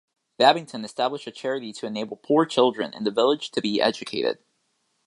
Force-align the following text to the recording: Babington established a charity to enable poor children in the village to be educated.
Babington 0.39 0.83
established 0.83 1.27
a 1.27 1.31
charity 1.31 1.71
to 1.73 1.85
enable 1.85 2.17
poor 2.17 2.43
children 2.47 2.91
in 2.95 3.03
the 3.03 3.11
village 3.11 3.51
to 3.51 3.61
be 3.61 3.79
educated. 3.79 4.39